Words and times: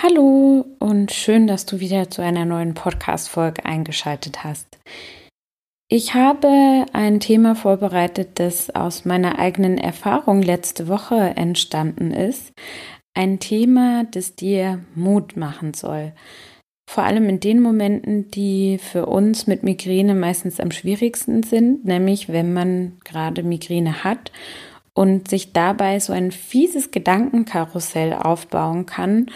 Hallo 0.00 0.64
und 0.78 1.10
schön, 1.10 1.48
dass 1.48 1.66
du 1.66 1.80
wieder 1.80 2.08
zu 2.08 2.22
einer 2.22 2.44
neuen 2.44 2.74
Podcast-Folge 2.74 3.64
eingeschaltet 3.64 4.44
hast. 4.44 4.78
Ich 5.88 6.14
habe 6.14 6.86
ein 6.92 7.18
Thema 7.18 7.56
vorbereitet, 7.56 8.38
das 8.38 8.70
aus 8.70 9.04
meiner 9.04 9.40
eigenen 9.40 9.76
Erfahrung 9.76 10.40
letzte 10.40 10.86
Woche 10.86 11.16
entstanden 11.34 12.12
ist. 12.12 12.52
Ein 13.12 13.40
Thema, 13.40 14.04
das 14.04 14.36
dir 14.36 14.84
Mut 14.94 15.36
machen 15.36 15.74
soll. 15.74 16.12
Vor 16.88 17.02
allem 17.02 17.28
in 17.28 17.40
den 17.40 17.60
Momenten, 17.60 18.30
die 18.30 18.78
für 18.78 19.06
uns 19.06 19.48
mit 19.48 19.64
Migräne 19.64 20.14
meistens 20.14 20.60
am 20.60 20.70
schwierigsten 20.70 21.42
sind, 21.42 21.84
nämlich 21.84 22.28
wenn 22.28 22.52
man 22.52 22.98
gerade 23.04 23.42
Migräne 23.42 24.04
hat 24.04 24.30
und 24.94 25.26
sich 25.26 25.52
dabei 25.52 25.98
so 25.98 26.12
ein 26.12 26.30
fieses 26.30 26.92
Gedankenkarussell 26.92 28.12
aufbauen 28.12 28.86
kann 28.86 29.26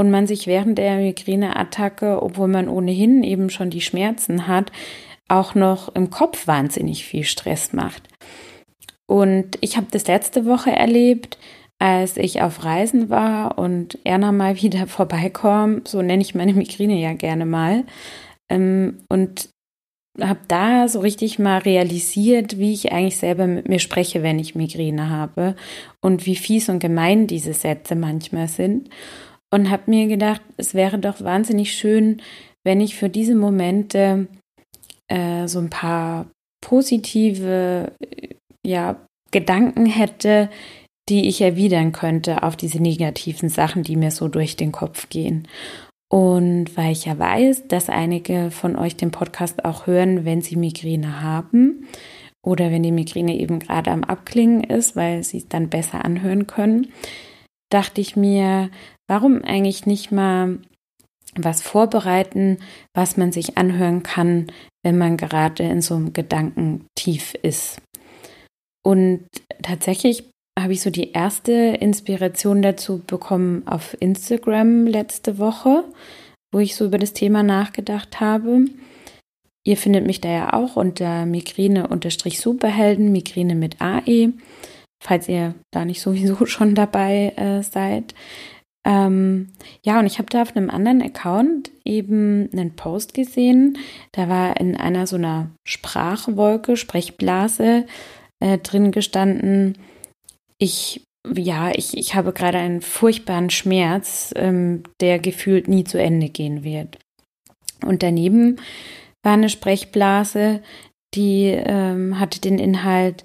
und 0.00 0.10
man 0.10 0.26
sich 0.26 0.46
während 0.46 0.78
der 0.78 0.96
Migräneattacke, 0.96 2.22
obwohl 2.22 2.48
man 2.48 2.70
ohnehin 2.70 3.22
eben 3.22 3.50
schon 3.50 3.68
die 3.68 3.82
Schmerzen 3.82 4.46
hat, 4.46 4.72
auch 5.28 5.54
noch 5.54 5.94
im 5.94 6.08
Kopf 6.08 6.46
wahnsinnig 6.46 7.04
viel 7.04 7.24
Stress 7.24 7.74
macht. 7.74 8.08
Und 9.06 9.58
ich 9.60 9.76
habe 9.76 9.88
das 9.90 10.06
letzte 10.06 10.46
Woche 10.46 10.70
erlebt, 10.70 11.36
als 11.78 12.16
ich 12.16 12.40
auf 12.40 12.64
Reisen 12.64 13.10
war 13.10 13.58
und 13.58 13.98
Erna 14.04 14.32
mal 14.32 14.56
wieder 14.62 14.86
vorbeikommt, 14.86 15.86
so 15.86 16.00
nenne 16.00 16.22
ich 16.22 16.34
meine 16.34 16.54
Migräne 16.54 16.98
ja 16.98 17.12
gerne 17.12 17.44
mal, 17.44 17.84
ähm, 18.50 19.02
und 19.10 19.50
habe 20.18 20.40
da 20.48 20.88
so 20.88 21.00
richtig 21.00 21.38
mal 21.38 21.58
realisiert, 21.58 22.56
wie 22.58 22.72
ich 22.72 22.90
eigentlich 22.90 23.18
selber 23.18 23.46
mit 23.46 23.68
mir 23.68 23.80
spreche, 23.80 24.22
wenn 24.22 24.38
ich 24.38 24.54
Migräne 24.54 25.10
habe 25.10 25.56
und 26.00 26.24
wie 26.24 26.36
fies 26.36 26.70
und 26.70 26.78
gemein 26.78 27.26
diese 27.26 27.52
Sätze 27.52 27.96
manchmal 27.96 28.48
sind 28.48 28.88
und 29.50 29.70
habe 29.70 29.84
mir 29.86 30.06
gedacht, 30.06 30.42
es 30.56 30.74
wäre 30.74 30.98
doch 30.98 31.20
wahnsinnig 31.22 31.72
schön, 31.72 32.22
wenn 32.64 32.80
ich 32.80 32.96
für 32.96 33.08
diese 33.08 33.34
Momente 33.34 34.28
äh, 35.08 35.46
so 35.48 35.58
ein 35.58 35.70
paar 35.70 36.26
positive 36.60 37.92
ja, 38.64 38.96
Gedanken 39.30 39.86
hätte, 39.86 40.50
die 41.08 41.28
ich 41.28 41.40
erwidern 41.40 41.92
könnte 41.92 42.42
auf 42.42 42.56
diese 42.56 42.80
negativen 42.80 43.48
Sachen, 43.48 43.82
die 43.82 43.96
mir 43.96 44.10
so 44.10 44.28
durch 44.28 44.56
den 44.56 44.70
Kopf 44.70 45.08
gehen. 45.08 45.48
Und 46.12 46.76
weil 46.76 46.92
ich 46.92 47.04
ja 47.04 47.18
weiß, 47.18 47.68
dass 47.68 47.88
einige 47.88 48.50
von 48.50 48.76
euch 48.76 48.96
den 48.96 49.10
Podcast 49.10 49.64
auch 49.64 49.86
hören, 49.86 50.24
wenn 50.24 50.42
sie 50.42 50.56
Migräne 50.56 51.22
haben 51.22 51.86
oder 52.44 52.70
wenn 52.70 52.82
die 52.82 52.92
Migräne 52.92 53.36
eben 53.38 53.60
gerade 53.60 53.90
am 53.90 54.04
Abklingen 54.04 54.64
ist, 54.64 54.96
weil 54.96 55.22
sie 55.22 55.38
es 55.38 55.48
dann 55.48 55.68
besser 55.68 56.04
anhören 56.04 56.46
können, 56.46 56.88
dachte 57.70 58.00
ich 58.00 58.16
mir, 58.16 58.70
warum 59.08 59.42
eigentlich 59.42 59.86
nicht 59.86 60.12
mal 60.12 60.58
was 61.36 61.62
vorbereiten, 61.62 62.58
was 62.94 63.16
man 63.16 63.32
sich 63.32 63.56
anhören 63.56 64.02
kann, 64.02 64.50
wenn 64.84 64.98
man 64.98 65.16
gerade 65.16 65.62
in 65.62 65.80
so 65.80 65.94
einem 65.94 66.12
Gedankentief 66.12 67.34
ist. 67.42 67.80
Und 68.82 69.26
tatsächlich 69.62 70.24
habe 70.58 70.72
ich 70.72 70.82
so 70.82 70.90
die 70.90 71.12
erste 71.12 71.52
Inspiration 71.52 72.62
dazu 72.62 72.98
bekommen 73.06 73.66
auf 73.66 73.96
Instagram 74.00 74.86
letzte 74.86 75.38
Woche, 75.38 75.84
wo 76.52 76.58
ich 76.58 76.74
so 76.74 76.86
über 76.86 76.98
das 76.98 77.12
Thema 77.12 77.42
nachgedacht 77.42 78.20
habe. 78.20 78.64
Ihr 79.64 79.76
findet 79.76 80.06
mich 80.06 80.20
da 80.20 80.30
ja 80.30 80.52
auch 80.54 80.76
unter 80.76 81.26
Migräne-Superhelden, 81.26 83.12
Migräne 83.12 83.54
mit 83.54 83.80
AE, 83.80 84.32
falls 85.00 85.28
ihr 85.28 85.54
da 85.70 85.84
nicht 85.84 86.00
sowieso 86.00 86.44
schon 86.46 86.74
dabei 86.74 87.32
äh, 87.36 87.62
seid. 87.62 88.14
Ähm, 88.86 89.48
ja, 89.84 89.98
und 89.98 90.06
ich 90.06 90.18
habe 90.18 90.30
da 90.30 90.42
auf 90.42 90.56
einem 90.56 90.70
anderen 90.70 91.02
Account 91.02 91.70
eben 91.84 92.48
einen 92.52 92.76
Post 92.76 93.12
gesehen. 93.12 93.76
Da 94.12 94.28
war 94.28 94.58
in 94.58 94.76
einer 94.76 95.06
so 95.06 95.16
einer 95.16 95.50
Sprachwolke, 95.64 96.76
Sprechblase 96.76 97.84
äh, 98.40 98.58
drin 98.58 98.90
gestanden, 98.90 99.76
ich, 100.60 101.02
ja, 101.34 101.72
ich, 101.74 101.96
ich 101.96 102.14
habe 102.14 102.32
gerade 102.32 102.58
einen 102.58 102.82
furchtbaren 102.82 103.50
Schmerz, 103.50 104.32
ähm, 104.36 104.82
der 105.00 105.18
gefühlt 105.18 105.68
nie 105.68 105.84
zu 105.84 105.98
Ende 105.98 106.28
gehen 106.28 106.62
wird. 106.62 106.98
Und 107.84 108.02
daneben 108.02 108.60
war 109.22 109.32
eine 109.32 109.48
Sprechblase, 109.48 110.62
die 111.14 111.46
ähm, 111.46 112.20
hatte 112.20 112.40
den 112.40 112.58
Inhalt, 112.58 113.24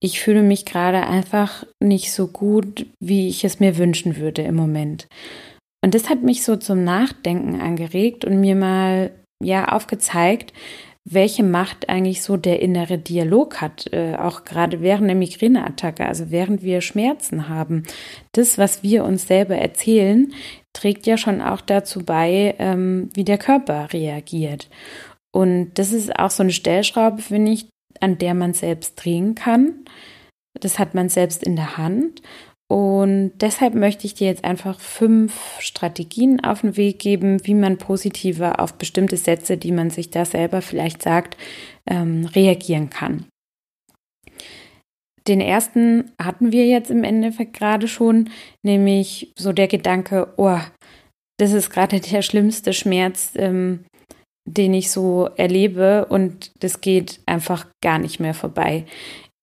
ich 0.00 0.20
fühle 0.20 0.42
mich 0.42 0.64
gerade 0.64 1.06
einfach 1.06 1.64
nicht 1.78 2.12
so 2.12 2.26
gut, 2.26 2.86
wie 3.00 3.28
ich 3.28 3.44
es 3.44 3.60
mir 3.60 3.76
wünschen 3.76 4.16
würde 4.16 4.42
im 4.42 4.56
Moment. 4.56 5.08
Und 5.84 5.94
das 5.94 6.10
hat 6.10 6.22
mich 6.22 6.42
so 6.42 6.56
zum 6.56 6.84
Nachdenken 6.84 7.60
angeregt 7.60 8.24
und 8.24 8.40
mir 8.40 8.56
mal 8.56 9.12
ja 9.42 9.68
aufgezeigt, 9.68 10.52
welche 11.08 11.42
Macht 11.42 11.88
eigentlich 11.88 12.22
so 12.22 12.36
der 12.36 12.60
innere 12.60 12.98
Dialog 12.98 13.60
hat, 13.60 13.90
äh, 13.92 14.16
auch 14.16 14.44
gerade 14.44 14.82
während 14.82 15.08
der 15.08 15.16
Migräneattacke, 15.16 16.04
also 16.04 16.30
während 16.30 16.62
wir 16.62 16.82
Schmerzen 16.82 17.48
haben. 17.48 17.84
Das, 18.32 18.58
was 18.58 18.82
wir 18.82 19.04
uns 19.04 19.26
selber 19.26 19.56
erzählen, 19.56 20.32
trägt 20.74 21.06
ja 21.06 21.16
schon 21.16 21.40
auch 21.40 21.62
dazu 21.62 22.04
bei, 22.04 22.54
ähm, 22.58 23.08
wie 23.14 23.24
der 23.24 23.38
Körper 23.38 23.92
reagiert. 23.92 24.68
Und 25.32 25.72
das 25.74 25.92
ist 25.92 26.18
auch 26.18 26.30
so 26.30 26.42
eine 26.42 26.52
Stellschraube, 26.52 27.22
finde 27.22 27.52
ich, 27.52 27.69
an 28.00 28.18
der 28.18 28.34
man 28.34 28.54
selbst 28.54 28.96
drehen 28.96 29.34
kann. 29.34 29.84
Das 30.58 30.78
hat 30.78 30.94
man 30.94 31.08
selbst 31.08 31.42
in 31.42 31.56
der 31.56 31.76
Hand. 31.76 32.22
Und 32.70 33.32
deshalb 33.40 33.74
möchte 33.74 34.06
ich 34.06 34.14
dir 34.14 34.28
jetzt 34.28 34.44
einfach 34.44 34.78
fünf 34.78 35.60
Strategien 35.60 36.44
auf 36.44 36.60
den 36.60 36.76
Weg 36.76 37.00
geben, 37.00 37.44
wie 37.44 37.54
man 37.54 37.78
positiver 37.78 38.60
auf 38.60 38.74
bestimmte 38.74 39.16
Sätze, 39.16 39.56
die 39.56 39.72
man 39.72 39.90
sich 39.90 40.10
da 40.10 40.24
selber 40.24 40.62
vielleicht 40.62 41.02
sagt, 41.02 41.36
ähm, 41.88 42.26
reagieren 42.26 42.88
kann. 42.88 43.26
Den 45.26 45.40
ersten 45.40 46.12
hatten 46.22 46.52
wir 46.52 46.66
jetzt 46.66 46.92
im 46.92 47.02
Endeffekt 47.02 47.54
gerade 47.54 47.88
schon, 47.88 48.30
nämlich 48.62 49.32
so 49.36 49.52
der 49.52 49.66
Gedanke, 49.66 50.32
oh, 50.36 50.60
das 51.38 51.52
ist 51.52 51.70
gerade 51.70 51.98
der 52.00 52.22
schlimmste 52.22 52.72
Schmerz, 52.72 53.32
ähm, 53.34 53.84
den 54.44 54.74
ich 54.74 54.90
so 54.90 55.28
erlebe 55.36 56.06
und 56.06 56.52
das 56.62 56.80
geht 56.80 57.20
einfach 57.26 57.66
gar 57.82 57.98
nicht 57.98 58.20
mehr 58.20 58.34
vorbei. 58.34 58.84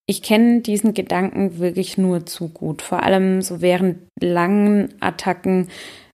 Ich 0.05 0.21
kenne 0.21 0.61
diesen 0.61 0.93
Gedanken 0.93 1.59
wirklich 1.59 1.97
nur 1.97 2.25
zu 2.25 2.47
gut, 2.49 2.81
vor 2.81 3.03
allem 3.03 3.41
so 3.41 3.61
während 3.61 3.99
langen 4.19 4.93
Attacken, 5.01 5.67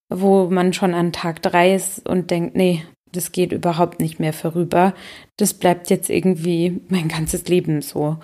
wo 0.09 0.49
man 0.49 0.73
schon 0.73 0.93
an 0.93 1.11
Tag 1.11 1.41
drei 1.41 1.75
ist 1.75 2.07
und 2.07 2.31
denkt, 2.31 2.55
nee, 2.55 2.83
das 3.11 3.31
geht 3.31 3.51
überhaupt 3.51 3.99
nicht 3.99 4.19
mehr 4.19 4.33
vorüber. 4.33 4.93
Das 5.38 5.53
bleibt 5.53 5.89
jetzt 5.89 6.09
irgendwie 6.09 6.81
mein 6.89 7.07
ganzes 7.07 7.47
Leben 7.47 7.81
so. 7.81 8.17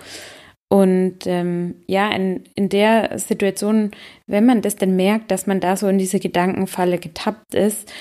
Und 0.68 1.26
ähm, 1.26 1.76
ja, 1.86 2.10
in, 2.10 2.44
in 2.54 2.68
der 2.68 3.18
Situation, 3.18 3.90
wenn 4.26 4.46
man 4.46 4.62
das 4.62 4.76
denn 4.76 4.94
merkt, 4.94 5.30
dass 5.30 5.46
man 5.46 5.60
da 5.60 5.76
so 5.76 5.88
in 5.88 5.98
diese 5.98 6.20
Gedankenfalle 6.20 6.98
getappt 6.98 7.54
ist, 7.54 7.92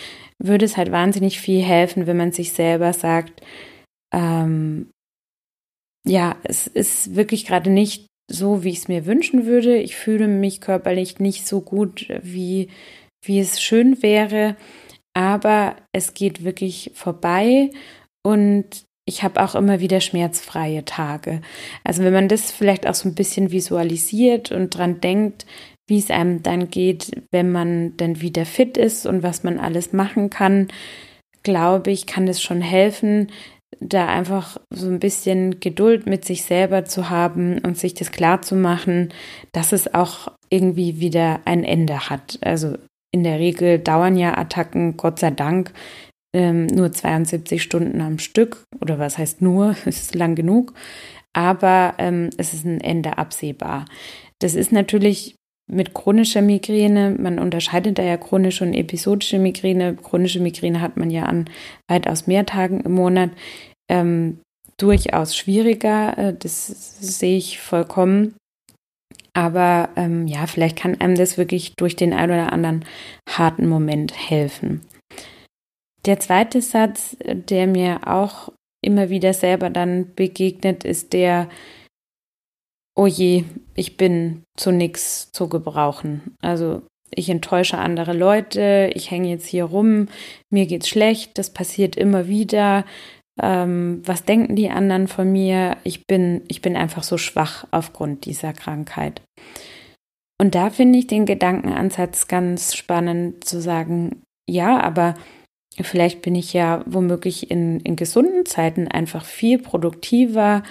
würde 0.41 0.65
es 0.65 0.77
halt 0.77 0.91
wahnsinnig 0.91 1.39
viel 1.39 1.61
helfen, 1.61 2.07
wenn 2.07 2.17
man 2.17 2.31
sich 2.31 2.53
selber 2.53 2.93
sagt, 2.93 3.41
ähm, 4.13 4.89
ja, 6.07 6.37
es 6.43 6.67
ist 6.67 7.15
wirklich 7.15 7.45
gerade 7.45 7.69
nicht 7.69 8.07
so, 8.31 8.63
wie 8.63 8.69
ich 8.69 8.79
es 8.79 8.87
mir 8.87 9.05
wünschen 9.05 9.45
würde. 9.45 9.77
Ich 9.77 9.95
fühle 9.95 10.27
mich 10.27 10.61
körperlich 10.61 11.19
nicht 11.19 11.47
so 11.47 11.61
gut, 11.61 12.07
wie, 12.23 12.69
wie 13.23 13.39
es 13.39 13.61
schön 13.61 14.01
wäre, 14.01 14.55
aber 15.13 15.75
es 15.91 16.13
geht 16.13 16.43
wirklich 16.43 16.91
vorbei 16.93 17.71
und 18.23 18.85
ich 19.05 19.23
habe 19.23 19.41
auch 19.43 19.55
immer 19.55 19.79
wieder 19.79 20.01
schmerzfreie 20.01 20.85
Tage. 20.85 21.41
Also 21.83 22.03
wenn 22.03 22.13
man 22.13 22.27
das 22.27 22.51
vielleicht 22.51 22.87
auch 22.87 22.93
so 22.93 23.09
ein 23.09 23.15
bisschen 23.15 23.51
visualisiert 23.51 24.51
und 24.51 24.69
dran 24.69 25.01
denkt, 25.01 25.47
wie 25.89 25.99
es 25.99 26.09
einem 26.09 26.43
dann 26.43 26.69
geht, 26.69 27.11
wenn 27.31 27.51
man 27.51 27.97
dann 27.97 28.21
wieder 28.21 28.45
fit 28.45 28.77
ist 28.77 29.05
und 29.05 29.23
was 29.23 29.43
man 29.43 29.59
alles 29.59 29.93
machen 29.93 30.29
kann, 30.29 30.67
glaube 31.43 31.91
ich, 31.91 32.05
kann 32.05 32.27
es 32.27 32.41
schon 32.41 32.61
helfen, 32.61 33.27
da 33.79 34.07
einfach 34.07 34.57
so 34.69 34.87
ein 34.87 34.99
bisschen 34.99 35.59
Geduld 35.59 36.05
mit 36.05 36.25
sich 36.25 36.43
selber 36.43 36.85
zu 36.85 37.09
haben 37.09 37.59
und 37.59 37.77
sich 37.77 37.93
das 37.93 38.11
klar 38.11 38.41
zu 38.41 38.55
machen, 38.55 39.09
dass 39.51 39.71
es 39.71 39.93
auch 39.93 40.31
irgendwie 40.49 40.99
wieder 40.99 41.41
ein 41.45 41.63
Ende 41.63 42.09
hat. 42.09 42.39
Also 42.41 42.75
in 43.11 43.23
der 43.23 43.39
Regel 43.39 43.79
dauern 43.79 44.17
ja 44.17 44.37
Attacken, 44.37 44.97
Gott 44.97 45.19
sei 45.19 45.31
Dank, 45.31 45.71
ähm, 46.35 46.67
nur 46.67 46.91
72 46.91 47.61
Stunden 47.61 48.01
am 48.01 48.19
Stück. 48.19 48.63
Oder 48.81 48.99
was 48.99 49.17
heißt 49.17 49.41
nur? 49.41 49.75
Es 49.85 50.01
ist 50.01 50.15
lang 50.15 50.35
genug. 50.35 50.73
Aber 51.33 51.93
ähm, 51.99 52.29
es 52.37 52.53
ist 52.53 52.65
ein 52.65 52.81
Ende 52.81 53.17
absehbar. 53.17 53.85
Das 54.39 54.55
ist 54.55 54.71
natürlich 54.71 55.35
mit 55.69 55.93
chronischer 55.93 56.41
Migräne, 56.41 57.15
man 57.17 57.39
unterscheidet 57.39 57.99
da 57.99 58.03
ja 58.03 58.17
chronische 58.17 58.63
und 58.63 58.73
episodische 58.73 59.37
Migräne. 59.37 59.95
Chronische 59.95 60.39
Migräne 60.39 60.81
hat 60.81 60.97
man 60.97 61.11
ja 61.11 61.23
an 61.23 61.49
weitaus 61.87 62.27
mehr 62.27 62.45
Tagen 62.45 62.81
im 62.81 62.93
Monat. 62.93 63.29
Ähm, 63.87 64.39
durchaus 64.77 65.35
schwieriger, 65.35 66.17
äh, 66.17 66.33
das 66.33 66.67
sehe 66.99 67.37
ich 67.37 67.59
vollkommen. 67.59 68.35
Aber 69.33 69.89
ähm, 69.95 70.27
ja, 70.27 70.47
vielleicht 70.47 70.77
kann 70.77 70.99
einem 70.99 71.15
das 71.15 71.37
wirklich 71.37 71.73
durch 71.75 71.95
den 71.95 72.13
ein 72.13 72.31
oder 72.31 72.51
anderen 72.51 72.83
harten 73.29 73.67
Moment 73.67 74.13
helfen. 74.29 74.81
Der 76.05 76.19
zweite 76.19 76.61
Satz, 76.61 77.15
der 77.23 77.67
mir 77.67 78.07
auch 78.07 78.51
immer 78.81 79.09
wieder 79.09 79.33
selber 79.33 79.69
dann 79.69 80.15
begegnet, 80.15 80.83
ist 80.83 81.13
der, 81.13 81.49
oh 82.95 83.05
je, 83.05 83.43
ich 83.79 83.95
bin 83.95 84.43
zu 84.57 84.71
nichts 84.71 85.31
zu 85.31 85.47
gebrauchen. 85.47 86.35
Also 86.41 86.81
ich 87.15 87.29
enttäusche 87.29 87.77
andere 87.77 88.11
Leute, 88.11 88.91
ich 88.93 89.09
hänge 89.09 89.29
jetzt 89.29 89.47
hier 89.47 89.63
rum, 89.63 90.09
mir 90.49 90.65
geht's 90.65 90.89
schlecht, 90.89 91.37
das 91.37 91.51
passiert 91.51 91.95
immer 91.95 92.27
wieder. 92.27 92.83
Ähm, 93.41 94.01
was 94.05 94.25
denken 94.25 94.57
die 94.57 94.69
anderen 94.69 95.07
von 95.07 95.31
mir? 95.31 95.77
Ich 95.85 96.05
bin, 96.05 96.41
ich 96.49 96.61
bin 96.61 96.75
einfach 96.75 97.03
so 97.03 97.17
schwach 97.17 97.65
aufgrund 97.71 98.25
dieser 98.25 98.51
Krankheit. 98.51 99.21
Und 100.41 100.55
da 100.55 100.71
finde 100.71 100.99
ich 100.99 101.07
den 101.07 101.25
Gedankenansatz 101.25 102.27
ganz 102.27 102.75
spannend 102.75 103.45
zu 103.45 103.61
sagen, 103.61 104.23
ja, 104.45 104.81
aber 104.81 105.15
vielleicht 105.79 106.21
bin 106.21 106.35
ich 106.35 106.51
ja 106.51 106.83
womöglich 106.85 107.49
in, 107.49 107.79
in 107.79 107.95
gesunden 107.95 108.45
Zeiten 108.45 108.89
einfach 108.89 109.23
viel 109.23 109.57
produktiver. 109.57 110.63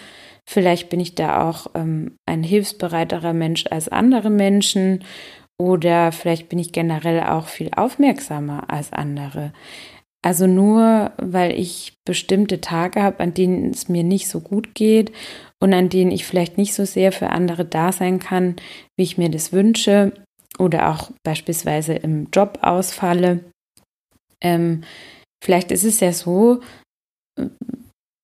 Vielleicht 0.50 0.88
bin 0.88 0.98
ich 0.98 1.14
da 1.14 1.46
auch 1.46 1.66
ähm, 1.74 2.16
ein 2.24 2.42
hilfsbereiterer 2.42 3.34
Mensch 3.34 3.66
als 3.70 3.90
andere 3.90 4.30
Menschen 4.30 5.04
oder 5.58 6.10
vielleicht 6.10 6.48
bin 6.48 6.58
ich 6.58 6.72
generell 6.72 7.20
auch 7.20 7.48
viel 7.48 7.70
aufmerksamer 7.76 8.70
als 8.70 8.94
andere. 8.94 9.52
Also 10.22 10.46
nur 10.46 11.12
weil 11.18 11.52
ich 11.52 11.98
bestimmte 12.06 12.62
Tage 12.62 13.02
habe, 13.02 13.20
an 13.20 13.34
denen 13.34 13.72
es 13.72 13.90
mir 13.90 14.02
nicht 14.02 14.26
so 14.26 14.40
gut 14.40 14.74
geht 14.74 15.12
und 15.60 15.74
an 15.74 15.90
denen 15.90 16.12
ich 16.12 16.24
vielleicht 16.24 16.56
nicht 16.56 16.72
so 16.72 16.86
sehr 16.86 17.12
für 17.12 17.28
andere 17.28 17.66
da 17.66 17.92
sein 17.92 18.18
kann, 18.18 18.56
wie 18.96 19.02
ich 19.02 19.18
mir 19.18 19.28
das 19.28 19.52
wünsche 19.52 20.14
oder 20.58 20.88
auch 20.88 21.10
beispielsweise 21.24 21.92
im 21.92 22.28
Job 22.32 22.60
ausfalle. 22.62 23.44
Ähm, 24.40 24.82
vielleicht 25.44 25.72
ist 25.72 25.84
es 25.84 26.00
ja 26.00 26.14
so, 26.14 26.62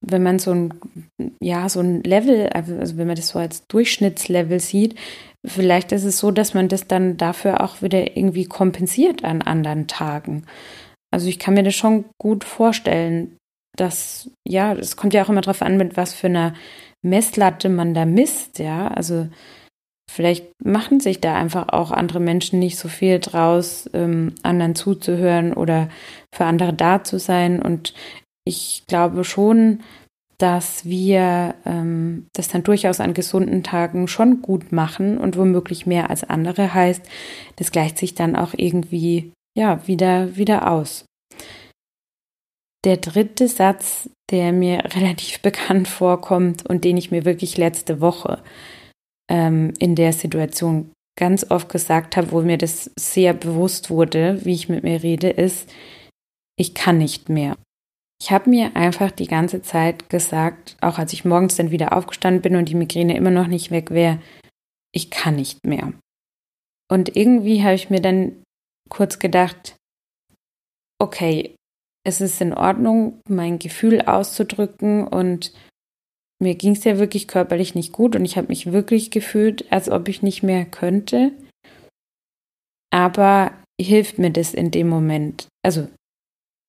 wenn 0.07 0.23
man 0.23 0.39
so 0.39 0.53
ein, 0.53 0.75
ja, 1.41 1.69
so 1.69 1.81
ein 1.81 2.03
Level, 2.03 2.49
also 2.49 2.97
wenn 2.97 3.07
man 3.07 3.17
das 3.17 3.29
so 3.29 3.39
als 3.39 3.67
Durchschnittslevel 3.67 4.61
sieht, 4.61 4.97
vielleicht 5.45 5.93
ist 5.93 6.05
es 6.05 6.19
so, 6.19 6.31
dass 6.31 6.55
man 6.55 6.69
das 6.69 6.87
dann 6.87 7.17
dafür 7.17 7.63
auch 7.63 7.83
wieder 7.83 8.17
irgendwie 8.17 8.45
kompensiert 8.47 9.25
an 9.25 9.43
anderen 9.43 9.87
Tagen. 9.87 10.45
Also 11.13 11.29
ich 11.29 11.39
kann 11.39 11.55
mir 11.55 11.63
das 11.63 11.75
schon 11.75 12.07
gut 12.21 12.45
vorstellen, 12.45 13.37
dass, 13.77 14.31
ja, 14.47 14.73
es 14.73 14.97
kommt 14.97 15.15
ja 15.15 15.25
auch 15.25 15.29
immer 15.29 15.41
darauf 15.41 15.63
an, 15.63 15.77
mit 15.77 15.97
was 15.97 16.15
für 16.15 16.29
einer 16.29 16.55
Messlatte 17.03 17.69
man 17.69 17.95
da 17.95 18.05
misst, 18.05 18.59
ja. 18.59 18.89
Also 18.89 19.29
vielleicht 20.11 20.47
machen 20.63 21.01
sich 21.01 21.21
da 21.21 21.35
einfach 21.35 21.69
auch 21.69 21.91
andere 21.91 22.21
Menschen 22.21 22.59
nicht 22.59 22.79
so 22.79 22.89
viel 22.89 23.19
draus, 23.19 23.89
ähm, 23.93 24.35
anderen 24.43 24.75
zuzuhören 24.75 25.53
oder 25.53 25.89
für 26.35 26.45
andere 26.45 26.73
da 26.73 27.05
zu 27.05 27.19
sein. 27.19 27.61
Und 27.61 27.95
ich 28.45 28.85
glaube 28.87 29.25
schon, 29.25 29.81
dass 30.39 30.85
wir 30.85 31.55
ähm, 31.65 32.27
das 32.35 32.49
dann 32.49 32.65
durchaus 32.65 33.01
an 33.01 33.15
gesunden 33.15 33.63
Tagen 33.63 34.09
schon 34.09 34.43
gut 34.43 34.73
machen 34.73 35.19
und 35.19 35.37
womöglich 35.37 35.87
mehr 35.87 36.11
als 36.11 36.25
andere 36.25 36.75
heißt, 36.75 37.03
das 37.57 37.71
gleicht 37.71 37.99
sich 37.99 38.15
dann 38.15 38.37
auch 38.37 38.53
irgendwie 38.57 39.33
ja 39.57 39.87
wieder 39.87 40.37
wieder 40.37 40.71
aus. 40.71 41.07
Der 42.85 42.99
dritte 42.99 43.49
Satz, 43.49 44.11
der 44.31 44.53
mir 44.53 44.85
relativ 44.95 45.41
bekannt 45.41 45.89
vorkommt 45.89 46.69
und 46.69 46.85
den 46.85 46.97
ich 46.97 47.11
mir 47.11 47.25
wirklich 47.25 47.57
letzte 47.57 48.01
Woche 48.01 48.43
ähm, 49.31 49.73
in 49.79 49.95
der 49.95 50.13
Situation 50.13 50.91
ganz 51.17 51.49
oft 51.51 51.69
gesagt 51.69 52.17
habe, 52.17 52.33
wo 52.33 52.43
mir 52.43 52.59
das 52.59 52.91
sehr 52.99 53.35
bewusst 53.35 53.89
wurde, 53.89 54.45
wie 54.45 54.55
ich 54.55 54.69
mit 54.69 54.83
mir 54.83 55.03
rede, 55.03 55.31
ist, 55.31 55.73
ich 56.59 56.75
kann 56.75 56.99
nicht 56.99 57.29
mehr. 57.29 57.57
Ich 58.21 58.31
habe 58.31 58.49
mir 58.49 58.77
einfach 58.77 59.11
die 59.11 59.27
ganze 59.27 59.63
Zeit 59.63 60.09
gesagt, 60.09 60.77
auch 60.81 60.99
als 60.99 61.13
ich 61.13 61.25
morgens 61.25 61.57
dann 61.57 61.71
wieder 61.71 61.97
aufgestanden 61.97 62.43
bin 62.43 62.57
und 62.57 62.69
die 62.69 62.75
Migräne 62.75 63.17
immer 63.17 63.31
noch 63.31 63.49
nicht 63.49 63.71
weg 63.71 63.91
wäre, 63.91 64.21
ich 64.93 65.11
kann 65.11 65.37
nicht 65.37 65.67
mehr. 65.67 65.93
Und 66.91 67.17
irgendwie 67.17 67.63
habe 67.63 67.75
ich 67.75 67.91
mir 67.91 68.01
dann 68.01 68.43
kurz 68.89 69.19
gedacht, 69.19 69.77
okay, 71.01 71.57
es 72.07 72.21
ist 72.21 72.41
in 72.41 72.53
Ordnung, 72.53 73.21
mein 73.29 73.59
Gefühl 73.59 74.03
auszudrücken 74.03 75.07
und 75.07 75.53
mir 76.41 76.55
ging 76.55 76.73
es 76.73 76.85
ja 76.85 76.99
wirklich 76.99 77.27
körperlich 77.29 77.75
nicht 77.75 77.93
gut 77.93 78.15
und 78.15 78.25
ich 78.25 78.37
habe 78.37 78.49
mich 78.49 78.73
wirklich 78.73 79.11
gefühlt, 79.11 79.71
als 79.73 79.89
ob 79.89 80.09
ich 80.09 80.23
nicht 80.23 80.43
mehr 80.43 80.65
könnte. 80.67 81.33
Aber 82.93 83.53
hilft 83.81 84.19
mir 84.19 84.31
das 84.31 84.55
in 84.55 84.71
dem 84.71 84.89
Moment? 84.89 85.49
Also 85.65 85.89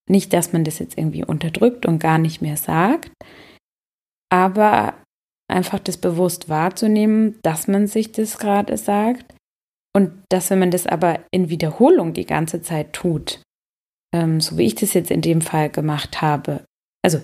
nicht, 0.08 0.32
dass 0.32 0.52
man 0.52 0.64
das 0.64 0.78
jetzt 0.78 0.96
irgendwie 0.96 1.24
unterdrückt 1.24 1.86
und 1.86 1.98
gar 1.98 2.18
nicht 2.18 2.40
mehr 2.42 2.56
sagt, 2.56 3.10
aber 4.30 4.94
einfach 5.48 5.78
das 5.78 5.96
bewusst 5.96 6.48
wahrzunehmen, 6.48 7.38
dass 7.42 7.68
man 7.68 7.86
sich 7.86 8.12
das 8.12 8.38
gerade 8.38 8.76
sagt 8.76 9.34
und 9.94 10.12
dass, 10.28 10.50
wenn 10.50 10.58
man 10.58 10.70
das 10.70 10.86
aber 10.86 11.20
in 11.30 11.48
Wiederholung 11.48 12.12
die 12.12 12.26
ganze 12.26 12.62
Zeit 12.62 12.92
tut, 12.92 13.40
ähm, 14.14 14.40
so 14.40 14.58
wie 14.58 14.66
ich 14.66 14.74
das 14.74 14.94
jetzt 14.94 15.10
in 15.10 15.22
dem 15.22 15.40
Fall 15.40 15.70
gemacht 15.70 16.20
habe, 16.20 16.64
also 17.04 17.20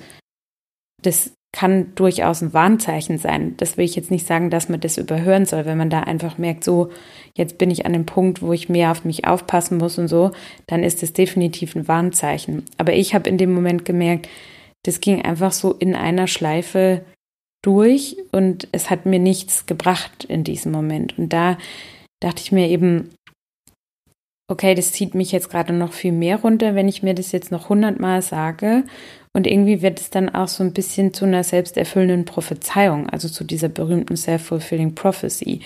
das 1.02 1.32
kann 1.52 1.94
durchaus 1.94 2.40
ein 2.40 2.54
Warnzeichen 2.54 3.18
sein. 3.18 3.54
Das 3.58 3.76
will 3.76 3.84
ich 3.84 3.94
jetzt 3.94 4.10
nicht 4.10 4.26
sagen, 4.26 4.48
dass 4.48 4.70
man 4.70 4.80
das 4.80 4.96
überhören 4.96 5.44
soll, 5.44 5.66
wenn 5.66 5.76
man 5.76 5.90
da 5.90 6.00
einfach 6.00 6.38
merkt, 6.38 6.64
so, 6.64 6.88
jetzt 7.36 7.58
bin 7.58 7.70
ich 7.70 7.84
an 7.84 7.92
dem 7.92 8.06
Punkt, 8.06 8.40
wo 8.40 8.52
ich 8.54 8.70
mehr 8.70 8.90
auf 8.90 9.04
mich 9.04 9.26
aufpassen 9.26 9.76
muss 9.76 9.98
und 9.98 10.08
so, 10.08 10.32
dann 10.66 10.82
ist 10.82 11.02
das 11.02 11.12
definitiv 11.12 11.76
ein 11.76 11.86
Warnzeichen. 11.88 12.64
Aber 12.78 12.94
ich 12.94 13.14
habe 13.14 13.28
in 13.28 13.36
dem 13.36 13.52
Moment 13.52 13.84
gemerkt, 13.84 14.28
das 14.82 15.00
ging 15.00 15.22
einfach 15.22 15.52
so 15.52 15.72
in 15.74 15.94
einer 15.94 16.26
Schleife 16.26 17.04
durch 17.62 18.16
und 18.32 18.66
es 18.72 18.90
hat 18.90 19.06
mir 19.06 19.18
nichts 19.18 19.66
gebracht 19.66 20.24
in 20.24 20.44
diesem 20.44 20.72
Moment. 20.72 21.16
Und 21.18 21.32
da 21.32 21.58
dachte 22.20 22.42
ich 22.42 22.50
mir 22.50 22.68
eben, 22.68 23.10
okay, 24.52 24.74
das 24.74 24.92
zieht 24.92 25.14
mich 25.14 25.32
jetzt 25.32 25.50
gerade 25.50 25.72
noch 25.72 25.92
viel 25.92 26.12
mehr 26.12 26.36
runter, 26.36 26.74
wenn 26.74 26.86
ich 26.86 27.02
mir 27.02 27.14
das 27.14 27.32
jetzt 27.32 27.50
noch 27.50 27.68
hundertmal 27.68 28.22
sage 28.22 28.84
und 29.34 29.46
irgendwie 29.46 29.80
wird 29.80 29.98
es 29.98 30.10
dann 30.10 30.28
auch 30.28 30.48
so 30.48 30.62
ein 30.62 30.74
bisschen 30.74 31.14
zu 31.14 31.24
einer 31.24 31.42
selbsterfüllenden 31.42 32.26
Prophezeiung, 32.26 33.08
also 33.08 33.28
zu 33.28 33.44
dieser 33.44 33.68
berühmten 33.68 34.16
Self-Fulfilling 34.16 34.94
Prophecy. 34.94 35.60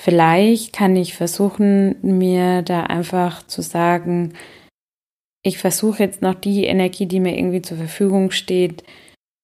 Vielleicht 0.00 0.72
kann 0.72 0.96
ich 0.96 1.14
versuchen, 1.14 1.96
mir 2.02 2.62
da 2.62 2.84
einfach 2.84 3.46
zu 3.46 3.60
sagen, 3.60 4.34
ich 5.44 5.58
versuche 5.58 6.04
jetzt 6.04 6.22
noch 6.22 6.34
die 6.34 6.64
Energie, 6.64 7.06
die 7.06 7.18
mir 7.18 7.36
irgendwie 7.36 7.62
zur 7.62 7.76
Verfügung 7.76 8.30
steht, 8.30 8.84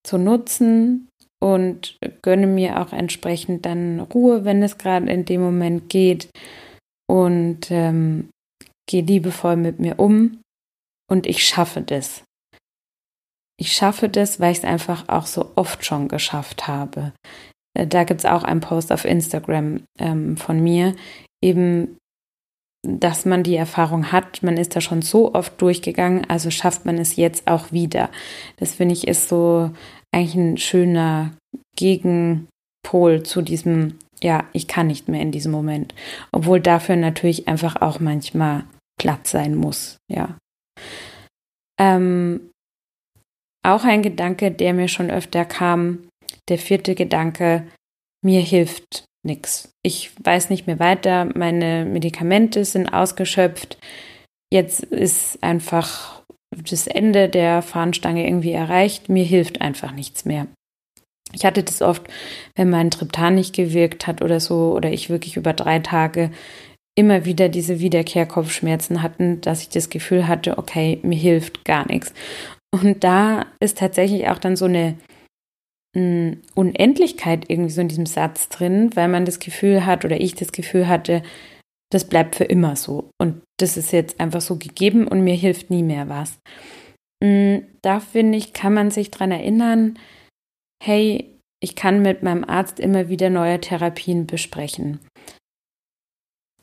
zu 0.07 0.19
nutzen 0.19 1.09
und 1.41 1.99
gönne 2.23 2.47
mir 2.47 2.81
auch 2.81 2.93
entsprechend 2.93 3.67
dann 3.67 3.99
Ruhe, 4.01 4.45
wenn 4.45 4.63
es 4.63 4.79
gerade 4.79 5.11
in 5.11 5.25
dem 5.25 5.41
Moment 5.41 5.89
geht 5.89 6.29
und 7.09 7.71
ähm, 7.71 8.29
gehe 8.89 9.03
liebevoll 9.03 9.55
mit 9.55 9.79
mir 9.79 10.01
um 10.01 10.41
und 11.09 11.27
ich 11.27 11.47
schaffe 11.47 11.83
das 11.83 12.25
ich 13.59 13.73
schaffe 13.73 14.09
das, 14.09 14.41
weil 14.41 14.53
ich 14.53 14.59
es 14.59 14.65
einfach 14.65 15.09
auch 15.09 15.27
so 15.27 15.51
oft 15.57 15.85
schon 15.85 16.09
geschafft 16.09 16.69
habe. 16.69 17.13
Äh, 17.77 17.87
da 17.87 18.05
gibt 18.05 18.21
es 18.21 18.27
auch 18.27 18.45
einen 18.45 18.61
Post 18.61 18.93
auf 18.93 19.05
Instagram 19.05 19.83
ähm, 19.99 20.37
von 20.37 20.63
mir, 20.63 20.95
eben, 21.43 21.99
dass 22.87 23.27
man 23.27 23.43
die 23.43 23.57
Erfahrung 23.57 24.13
hat, 24.13 24.43
man 24.45 24.57
ist 24.57 24.77
da 24.77 24.81
schon 24.81 25.03
so 25.03 25.35
oft 25.35 25.61
durchgegangen, 25.61 26.25
also 26.31 26.51
schafft 26.51 26.87
man 26.87 26.97
es 26.97 27.17
jetzt 27.17 27.49
auch 27.49 27.73
wieder. 27.73 28.09
Das 28.57 28.75
finde 28.75 28.95
ich 28.95 29.09
ist 29.09 29.29
so 29.29 29.71
eigentlich 30.15 30.37
ein 30.37 30.57
schöner 30.57 31.33
Gegenpol 31.77 33.25
zu 33.25 33.43
diesem, 33.43 33.99
ja, 34.23 34.45
ich 34.53 34.69
kann 34.69 34.87
nicht 34.87 35.09
mehr 35.09 35.21
in 35.21 35.33
diesem 35.33 35.51
Moment. 35.51 35.95
Obwohl 36.31 36.61
dafür 36.61 36.95
natürlich 36.95 37.49
einfach 37.49 37.83
auch 37.83 37.99
manchmal 37.99 38.65
Platz 38.99 39.31
sein 39.31 39.55
muss, 39.55 39.97
ja. 40.11 40.37
Ähm, 41.81 42.51
auch 43.65 43.85
ein 43.85 44.03
Gedanke, 44.03 44.51
der 44.51 44.75
mir 44.75 44.89
schon 44.89 45.11
öfter 45.11 45.45
kam, 45.45 46.09
der 46.49 46.59
vierte 46.59 46.95
Gedanke, 46.95 47.67
mir 48.25 48.41
hilft 48.41 49.05
nichts. 49.25 49.73
Ich 49.83 50.13
weiß 50.23 50.51
nicht 50.51 50.67
mehr 50.67 50.79
weiter, 50.79 51.29
meine 51.37 51.85
Medikamente 51.85 52.65
sind 52.65 52.89
ausgeschöpft. 52.89 53.79
Jetzt 54.51 54.83
ist 54.83 55.43
einfach 55.43 56.23
das 56.51 56.87
Ende 56.87 57.29
der 57.29 57.63
Fahnenstange 57.63 58.27
irgendwie 58.27 58.53
erreicht. 58.53 59.09
Mir 59.09 59.25
hilft 59.25 59.61
einfach 59.61 59.93
nichts 59.93 60.25
mehr. 60.25 60.47
Ich 61.33 61.45
hatte 61.45 61.63
das 61.63 61.83
oft, 61.83 62.03
wenn 62.57 62.71
mein 62.71 62.91
Triptan 62.91 63.35
nicht 63.35 63.55
gewirkt 63.55 64.07
hat 64.07 64.23
oder 64.23 64.41
so, 64.41 64.73
oder 64.75 64.91
ich 64.91 65.11
wirklich 65.11 65.37
über 65.37 65.53
drei 65.53 65.79
Tage 65.79 66.31
immer 66.99 67.25
wieder 67.25 67.49
diese 67.49 67.79
Wiederkehrkopfschmerzen 67.79 69.03
hatten, 69.03 69.41
dass 69.41 69.63
ich 69.63 69.69
das 69.69 69.89
Gefühl 69.89 70.27
hatte, 70.27 70.59
okay, 70.59 70.99
mir 71.03 71.17
hilft 71.17 71.65
gar 71.65 71.87
nichts. 71.87 72.13
Und 72.73 73.05
da 73.05 73.47
ist 73.61 73.79
tatsächlich 73.79 74.29
auch 74.29 74.39
dann 74.39 74.57
so 74.57 74.65
eine 74.65 74.97
Unendlichkeit 76.55 77.45
irgendwie 77.49 77.71
so 77.71 77.81
in 77.81 77.89
diesem 77.89 78.07
Satz 78.07 78.49
drin, 78.49 78.91
weil 78.95 79.09
man 79.09 79.25
das 79.25 79.39
Gefühl 79.39 79.87
hat 79.87 80.05
oder 80.05 80.21
ich 80.21 80.35
das 80.35 80.53
Gefühl 80.53 80.89
hatte, 80.89 81.23
das 81.91 82.05
bleibt 82.05 82.37
für 82.37 82.45
immer 82.45 82.77
so. 82.77 83.11
Und 83.19 83.43
das 83.59 83.77
ist 83.77 83.93
jetzt 83.93 84.21
einfach 84.21 84.41
so 84.41 84.57
gegeben 84.57 85.09
und 85.09 85.23
mir 85.23 85.35
hilft 85.35 85.71
nie 85.71 85.83
mehr 85.83 86.09
was. 86.09 86.39
Mm, 87.25 87.65
da 87.83 88.01
finde 88.01 88.39
ich, 88.39 88.53
kann 88.53 88.75
man 88.75 88.91
sich 88.91 89.11
dran 89.11 89.31
erinnern, 89.31 89.99
hey, 90.83 91.39
ich 91.61 91.75
kann 91.75 92.03
mit 92.03 92.23
meinem 92.23 92.45
Arzt 92.45 92.79
immer 92.79 93.09
wieder 93.09 93.31
neue 93.31 93.61
Therapien 93.61 94.27
besprechen. 94.27 95.01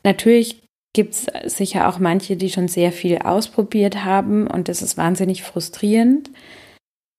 Natürlich 0.06 0.62
gibt 0.94 1.14
es 1.14 1.26
sicher 1.56 1.88
auch 1.88 1.98
manche, 1.98 2.36
die 2.36 2.48
schon 2.48 2.68
sehr 2.68 2.92
viel 2.92 3.18
ausprobiert 3.18 4.04
haben 4.04 4.46
und 4.46 4.68
das 4.68 4.80
ist 4.80 4.96
wahnsinnig 4.96 5.42
frustrierend. 5.42 6.30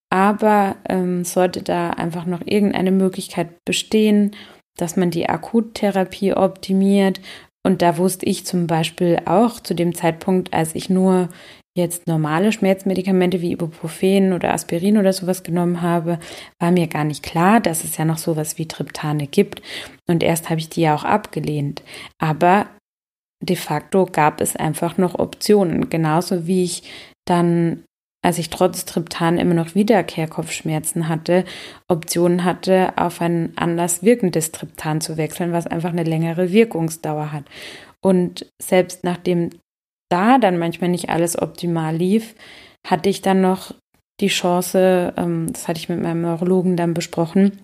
Aber 0.10 0.77
ähm, 0.88 1.25
sollte 1.25 1.62
da 1.62 1.89
einfach 1.89 2.25
noch 2.25 2.39
irgendeine 2.46 2.91
Möglichkeit 2.91 3.50
bestehen, 3.65 4.38
dass 4.77 4.96
man 4.96 5.12
die 5.12 5.27
Akuttherapie 5.27 6.32
optimiert. 6.32 7.20
Und 7.62 7.82
da 7.82 7.98
wusste 7.98 8.25
ich 8.25 8.46
zum 8.46 8.67
Beispiel 8.67 9.20
auch 9.25 9.60
zu 9.60 9.74
dem 9.74 9.94
Zeitpunkt, 9.94 10.53
als 10.53 10.74
ich 10.74 10.89
nur 10.89 11.27
jetzt 11.75 12.08
normale 12.08 12.53
Schmerzmedikamente 12.53 13.41
wie 13.41 13.51
Ibuprofen 13.51 14.32
oder 14.32 14.53
Aspirin 14.53 14.98
oder 14.98 15.12
sowas 15.12 15.44
genommen 15.44 15.82
habe, 15.82 16.20
war 16.58 16.72
mir 16.72 16.88
gar 16.88 17.03
nicht 17.03 17.22
klar, 17.22 17.60
dass 17.60 17.84
es 17.84 17.98
ja 17.98 18.06
noch 18.06 18.17
sowas 18.17 18.58
wie 18.58 18.65
Triptane 18.65 19.27
gibt. 19.27 19.62
Und 20.08 20.24
erst 20.24 20.50
habe 20.50 20.62
ich 20.62 20.70
die 20.70 20.82
ja 20.82 20.96
auch 20.96 21.03
abgelehnt. 21.03 21.84
Aber 22.17 22.67
de 23.41 23.56
facto 23.56 24.06
gab 24.06 24.41
es 24.41 24.56
einfach 24.56 24.98
noch 24.98 25.17
Optionen. 25.20 25.89
Genauso 25.89 26.48
wie 26.48 26.63
ich 26.63 26.84
dann, 27.25 27.84
als 28.24 28.38
ich 28.38 28.50
trotz 28.50 28.86
Triptan 28.86 29.38
immer 29.38 29.53
noch 29.53 29.75
Wiederkehrkopfschmerzen 29.75 31.08
hatte, 31.08 31.46
Optionen 31.88 32.44
hatte, 32.44 32.94
auf 32.98 33.22
ein 33.22 33.53
anders 33.56 34.03
wirkendes 34.03 34.51
Triptan 34.51 35.01
zu 35.01 35.17
wechseln, 35.17 35.51
was 35.51 35.67
einfach 35.67 35.91
eine 35.91 36.03
längere 36.03 36.51
Wirkungsdauer 36.51 37.32
hat. 37.32 37.46
Und 38.01 38.46
selbst 38.62 39.03
nachdem 39.03 39.50
da 40.10 40.38
dann 40.38 40.58
manchmal 40.58 40.89
nicht 40.89 41.10
alles 41.10 41.39
optimal 41.39 41.96
lief, 41.96 42.36
hatte 42.86 43.10
ich 43.10 43.22
dann 43.22 43.41
noch 43.41 43.74
die 44.20 44.27
Chance, 44.27 45.13
ähm, 45.17 45.48
das 45.51 45.67
hatte 45.67 45.79
ich 45.79 45.89
mit 45.89 46.01
meinem 46.01 46.22
Neurologen 46.22 46.77
dann 46.77 46.94
besprochen, 46.94 47.62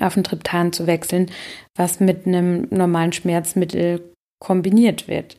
auf 0.00 0.16
ein 0.16 0.24
Triptan 0.24 0.72
zu 0.72 0.86
wechseln, 0.86 1.30
was 1.76 2.00
mit 2.00 2.26
einem 2.26 2.66
normalen 2.70 3.12
Schmerzmittel 3.12 4.12
kombiniert 4.38 5.08
wird. 5.08 5.36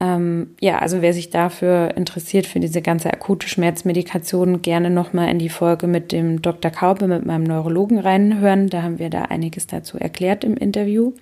Ähm, 0.00 0.54
ja, 0.60 0.78
also 0.78 1.02
wer 1.02 1.12
sich 1.12 1.30
dafür 1.30 1.96
interessiert, 1.96 2.46
für 2.46 2.60
diese 2.60 2.82
ganze 2.82 3.12
akute 3.12 3.48
Schmerzmedikation, 3.48 4.62
gerne 4.62 4.90
nochmal 4.90 5.28
in 5.28 5.40
die 5.40 5.48
Folge 5.48 5.88
mit 5.88 6.12
dem 6.12 6.40
Dr. 6.40 6.70
Kaube, 6.70 7.08
mit 7.08 7.26
meinem 7.26 7.44
Neurologen 7.44 7.98
reinhören. 7.98 8.68
Da 8.68 8.82
haben 8.82 9.00
wir 9.00 9.10
da 9.10 9.22
einiges 9.22 9.66
dazu 9.66 9.98
erklärt 9.98 10.44
im 10.44 10.56
Interview. 10.56 11.14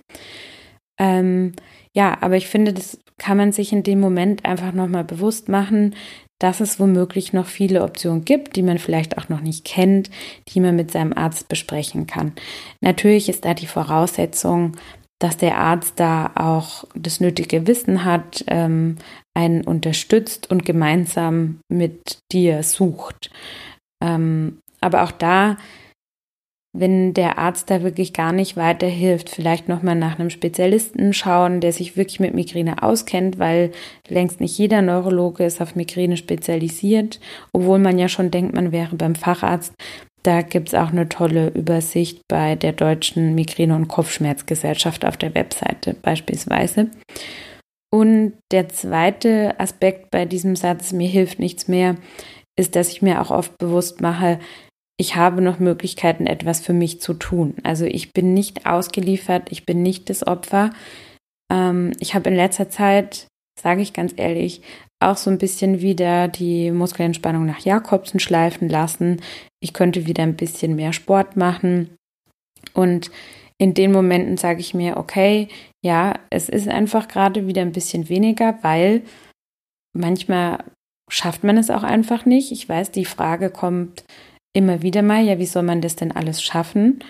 Ähm, 0.99 1.53
ja, 1.95 2.19
aber 2.21 2.37
ich 2.37 2.49
finde, 2.49 2.75
das 2.75 2.99
kann 3.17 3.39
man 3.39 3.53
sich 3.53 3.73
in 3.73 3.83
dem 3.83 4.01
Moment 4.01 4.45
einfach 4.45 4.73
nochmal 4.73 5.05
bewusst 5.05 5.49
machen, 5.49 5.95
dass 6.39 6.61
es 6.61 6.79
womöglich 6.79 7.33
noch 7.33 7.47
viele 7.47 7.83
Optionen 7.83 8.27
gibt, 8.27 8.57
die 8.57 8.63
man 8.63 8.79
vielleicht 8.79 9.17
auch 9.17 9.31
noch 9.31 9.41
nicht 9.41 9.65
kennt, 9.65 10.11
die 10.49 10.61
man 10.61 10.77
mit 10.77 10.91
seinem 10.91 11.15
Arzt 11.15 11.49
besprechen 11.49 12.07
kann. 12.07 12.33
Natürlich 12.83 13.31
ist 13.31 13.47
da 13.47 13.55
die 13.55 13.67
Voraussetzung, 13.67 14.73
dass 15.19 15.37
der 15.37 15.59
Arzt 15.59 15.95
da 15.97 16.33
auch 16.35 16.85
das 16.95 17.21
nötige 17.21 17.67
Wissen 17.67 18.05
hat, 18.05 18.45
ähm, 18.49 18.97
einen 19.35 19.63
unterstützt 19.63 20.51
und 20.51 20.65
gemeinsam 20.65 21.61
mit 21.69 22.19
dir 22.33 22.63
sucht. 22.63 23.31
Ähm, 24.03 24.59
aber 24.81 25.03
auch 25.03 25.13
da, 25.13 25.57
wenn 26.79 27.15
der 27.15 27.39
Arzt 27.39 27.71
da 27.71 27.83
wirklich 27.83 28.13
gar 28.13 28.33
nicht 28.33 28.57
weiterhilft, 28.57 29.31
vielleicht 29.31 29.69
nochmal 29.69 29.95
nach 29.95 30.19
einem 30.19 30.29
Spezialisten 30.29 31.15
schauen, 31.15 31.61
der 31.63 31.73
sich 31.73 31.97
wirklich 31.97 32.21
mit 32.21 32.35
Migräne 32.35 32.83
auskennt, 32.83 33.39
weil 33.39 33.73
längst 34.09 34.41
nicht 34.41 34.59
jeder 34.59 34.83
Neurologe 34.83 35.45
ist 35.45 35.63
auf 35.63 35.75
Migräne 35.75 36.19
spezialisiert, 36.19 37.19
obwohl 37.53 37.79
man 37.79 37.99
ja 37.99 38.09
schon 38.09 38.31
denkt, 38.31 38.55
man 38.55 38.73
wäre 38.73 38.95
beim 38.97 39.15
Facharzt. 39.15 39.73
Da 40.27 40.43
gibt 40.43 40.69
es 40.69 40.75
auch 40.75 40.89
eine 40.89 41.09
tolle 41.09 41.51
Übersicht 41.51 42.23
bei 42.27 42.57
der 42.57 42.73
Deutschen 42.73 43.37
Migräne- 43.37 43.77
und 43.77 43.87
Kopfschmerzgesellschaft 43.87 45.05
auf 45.05 45.17
der 45.17 45.37
Webseite 45.37 45.95
beispielsweise. 45.95 46.91
Und 47.93 48.33
der 48.51 48.69
zweite 48.69 49.55
Aspekt 49.61 50.11
bei 50.11 50.25
diesem 50.25 50.57
Satz, 50.57 50.91
mir 50.91 51.09
hilft 51.09 51.39
nichts 51.39 51.69
mehr, 51.69 51.95
ist, 52.59 52.75
dass 52.75 52.91
ich 52.91 53.03
mir 53.03 53.23
auch 53.23 53.31
oft 53.31 53.57
bewusst 53.59 54.01
mache, 54.01 54.41
ich 54.99 55.15
habe 55.15 55.43
noch 55.43 55.61
Möglichkeiten, 55.61 56.27
etwas 56.27 56.61
für 56.61 56.73
mich 56.73 57.01
zu 57.01 57.15
tun. 57.15 57.55
Also 57.63 57.85
ich 57.85 58.13
bin 58.13 58.35
nicht 58.35 58.67
ausgeliefert, 58.67 59.53
ich 59.53 59.65
bin 59.65 59.83
nicht 59.83 60.11
das 60.11 60.27
Opfer. 60.27 60.71
Ähm, 61.53 61.93
ich 62.01 62.17
habe 62.17 62.31
in 62.31 62.37
letzter 62.37 62.69
Zeit, 62.69 63.29
sage 63.61 63.81
ich 63.81 63.93
ganz 63.93 64.13
ehrlich, 64.17 64.63
auch 65.01 65.17
so 65.17 65.31
ein 65.31 65.39
bisschen 65.39 65.81
wieder 65.81 66.29
die 66.29 66.71
Muskelentspannung 66.71 67.45
nach 67.47 67.61
Jakobsen 67.61 68.21
schleifen 68.21 68.69
lassen. 68.69 69.21
Ich 69.61 69.73
könnte 69.73 70.07
wieder 70.07 70.23
ein 70.23 70.37
bisschen 70.37 70.75
mehr 70.77 70.93
Sport 70.93 71.37
machen. 71.37 71.97
Und 72.73 73.11
in 73.59 73.75
den 73.75 73.93
Momenten 73.93 74.37
sage 74.37 74.61
ich 74.61 74.75
mir, 74.75 74.97
okay, 74.97 75.49
ja, 75.85 76.15
es 76.31 76.49
ist 76.49 76.69
einfach 76.69 77.09
gerade 77.09 77.47
wieder 77.47 77.63
ein 77.63 77.73
bisschen 77.73 78.09
weniger, 78.09 78.59
weil 78.63 79.03
manchmal 79.95 80.65
schafft 81.11 81.45
man 81.45 81.57
es 81.57 81.71
auch 81.71 81.83
einfach 81.83 82.27
nicht. 82.27 82.53
Ich 82.53 82.69
weiß, 82.69 82.91
die 82.91 83.05
Frage 83.05 83.51
kommt 83.51 84.05
immer 84.55 84.83
wieder 84.83 85.03
mal, 85.03 85.23
ja, 85.23 85.39
wie 85.39 85.47
soll 85.47 85.63
man 85.63 85.81
das 85.81 85.97
denn 85.97 86.13
alles 86.13 86.43
schaffen? 86.43 87.01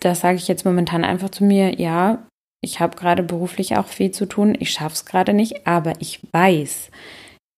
Da 0.00 0.14
sage 0.14 0.36
ich 0.36 0.48
jetzt 0.48 0.64
momentan 0.64 1.04
einfach 1.04 1.30
zu 1.30 1.44
mir, 1.44 1.80
ja, 1.80 2.26
ich 2.60 2.80
habe 2.80 2.96
gerade 2.96 3.22
beruflich 3.22 3.76
auch 3.76 3.86
viel 3.86 4.10
zu 4.10 4.26
tun, 4.26 4.56
ich 4.58 4.70
schaffe 4.70 4.94
es 4.94 5.04
gerade 5.04 5.32
nicht, 5.32 5.66
aber 5.66 5.94
ich 6.00 6.20
weiß, 6.32 6.90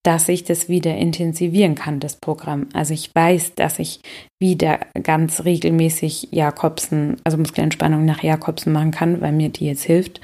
dass 0.03 0.29
ich 0.31 0.45
das 0.45 0.69
wieder 0.69 0.97
intensivieren 0.97 1.75
kann, 1.75 2.01
das 2.01 2.17
Programm. 2.17 2.69
Also 2.73 2.95
ich 2.95 3.15
weiß, 3.15 3.55
dass 3.55 3.79
ich 3.79 4.01
wieder 4.41 4.81
ganz 5.03 5.45
regelmäßig 5.45 6.29
Jakobsen, 6.31 7.17
also 7.25 7.37
Muskelentspannung 7.37 8.07
nach 8.07 8.23
Jakobsen 8.23 8.73
machen 8.73 8.93
kann, 8.93 9.21
weil 9.21 9.33
mir 9.33 9.51
die 9.51 9.67
jetzt 9.67 9.85
hilft. 9.85 10.21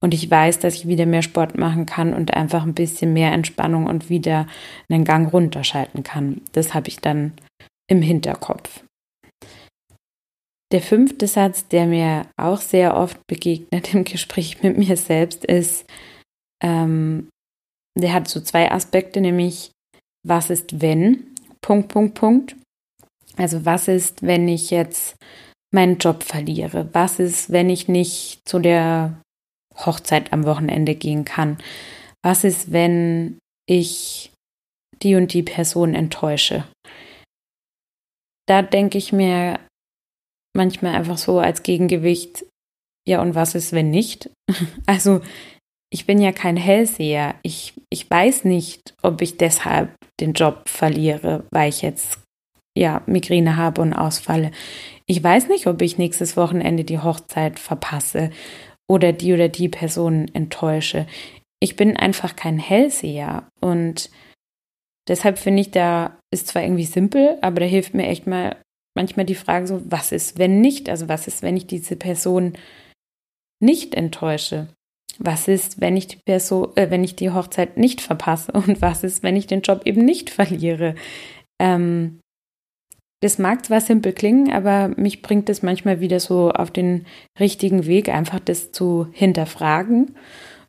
Und 0.00 0.12
ich 0.12 0.28
weiß, 0.28 0.58
dass 0.58 0.74
ich 0.74 0.88
wieder 0.88 1.06
mehr 1.06 1.22
Sport 1.22 1.56
machen 1.56 1.86
kann 1.86 2.14
und 2.14 2.34
einfach 2.34 2.64
ein 2.64 2.74
bisschen 2.74 3.12
mehr 3.12 3.32
Entspannung 3.32 3.86
und 3.86 4.10
wieder 4.10 4.48
einen 4.88 5.04
Gang 5.04 5.32
runterschalten 5.32 6.02
kann. 6.02 6.40
Das 6.50 6.74
habe 6.74 6.88
ich 6.88 6.98
dann 6.98 7.34
im 7.86 8.02
Hinterkopf. 8.02 8.82
Der 10.72 10.80
fünfte 10.80 11.26
Satz, 11.26 11.68
der 11.68 11.86
mir 11.86 12.26
auch 12.38 12.60
sehr 12.60 12.96
oft 12.96 13.26
begegnet 13.26 13.92
im 13.92 14.04
Gespräch 14.04 14.62
mit 14.62 14.78
mir 14.78 14.96
selbst, 14.96 15.44
ist, 15.44 15.84
ähm, 16.62 17.28
der 17.96 18.14
hat 18.14 18.26
so 18.26 18.40
zwei 18.40 18.70
Aspekte, 18.70 19.20
nämlich 19.20 19.70
was 20.26 20.50
ist 20.50 20.80
wenn, 20.80 21.34
Punkt, 21.60 21.88
Punkt, 21.88 22.14
Punkt. 22.14 22.56
Also 23.36 23.64
was 23.64 23.88
ist, 23.88 24.22
wenn 24.22 24.48
ich 24.48 24.70
jetzt 24.70 25.16
meinen 25.72 25.98
Job 25.98 26.22
verliere? 26.22 26.88
Was 26.92 27.18
ist, 27.18 27.50
wenn 27.50 27.68
ich 27.68 27.88
nicht 27.88 28.40
zu 28.48 28.58
der 28.58 29.20
Hochzeit 29.74 30.32
am 30.32 30.44
Wochenende 30.44 30.94
gehen 30.94 31.24
kann? 31.24 31.58
Was 32.22 32.44
ist, 32.44 32.72
wenn 32.72 33.38
ich 33.66 34.32
die 35.02 35.16
und 35.16 35.32
die 35.32 35.42
Person 35.42 35.94
enttäusche? 35.94 36.64
Da 38.46 38.62
denke 38.62 38.98
ich 38.98 39.12
mir 39.12 39.58
manchmal 40.56 40.94
einfach 40.94 41.18
so 41.18 41.38
als 41.38 41.62
Gegengewicht, 41.62 42.44
ja, 43.06 43.20
und 43.20 43.34
was 43.34 43.54
ist, 43.54 43.72
wenn 43.72 43.90
nicht? 43.90 44.30
Also, 44.86 45.20
ich 45.92 46.06
bin 46.06 46.20
ja 46.20 46.32
kein 46.32 46.56
Hellseher. 46.56 47.34
Ich, 47.42 47.74
ich 47.90 48.10
weiß 48.10 48.44
nicht, 48.44 48.94
ob 49.02 49.20
ich 49.20 49.36
deshalb 49.36 49.94
den 50.20 50.32
Job 50.32 50.68
verliere, 50.68 51.44
weil 51.50 51.68
ich 51.68 51.82
jetzt 51.82 52.18
ja 52.76 53.02
Migräne 53.06 53.56
habe 53.56 53.82
und 53.82 53.92
ausfalle. 53.92 54.50
Ich 55.06 55.22
weiß 55.22 55.48
nicht, 55.48 55.66
ob 55.66 55.82
ich 55.82 55.98
nächstes 55.98 56.36
Wochenende 56.36 56.84
die 56.84 56.98
Hochzeit 56.98 57.58
verpasse 57.58 58.30
oder 58.90 59.12
die 59.12 59.34
oder 59.34 59.48
die 59.48 59.68
Person 59.68 60.30
enttäusche. 60.32 61.06
Ich 61.60 61.76
bin 61.76 61.96
einfach 61.96 62.36
kein 62.36 62.58
Hellseher 62.58 63.46
und 63.60 64.10
deshalb 65.08 65.38
finde 65.38 65.60
ich, 65.60 65.70
da 65.70 66.18
ist 66.32 66.48
zwar 66.48 66.62
irgendwie 66.62 66.86
simpel, 66.86 67.36
aber 67.42 67.60
da 67.60 67.66
hilft 67.66 67.94
mir 67.94 68.06
echt 68.06 68.26
mal 68.26 68.56
manchmal 68.94 69.26
die 69.26 69.34
Frage 69.34 69.66
so, 69.66 69.82
was 69.84 70.12
ist, 70.12 70.38
wenn 70.38 70.60
nicht? 70.60 70.88
Also 70.88 71.08
was 71.08 71.26
ist, 71.26 71.42
wenn 71.42 71.56
ich 71.56 71.66
diese 71.66 71.96
Person 71.96 72.54
nicht 73.60 73.94
enttäusche? 73.94 74.68
Was 75.18 75.46
ist, 75.48 75.80
wenn 75.80 75.96
ich 75.96 76.06
die 76.08 76.18
Person, 76.24 76.70
äh, 76.76 76.90
wenn 76.90 77.04
ich 77.04 77.16
die 77.16 77.30
Hochzeit 77.30 77.76
nicht 77.76 78.00
verpasse? 78.00 78.52
Und 78.66 78.80
was 78.82 79.04
ist, 79.04 79.22
wenn 79.22 79.36
ich 79.36 79.46
den 79.46 79.62
Job 79.62 79.82
eben 79.84 80.04
nicht 80.04 80.30
verliere? 80.30 80.94
Ähm, 81.60 82.20
das 83.22 83.38
mag 83.38 83.64
zwar 83.64 83.80
simpel 83.80 84.12
klingen, 84.12 84.52
aber 84.52 84.88
mich 84.96 85.22
bringt 85.22 85.48
es 85.48 85.62
manchmal 85.62 86.00
wieder 86.00 86.18
so 86.18 86.50
auf 86.50 86.72
den 86.72 87.06
richtigen 87.38 87.86
Weg, 87.86 88.08
einfach 88.08 88.40
das 88.40 88.72
zu 88.72 89.06
hinterfragen. 89.12 90.16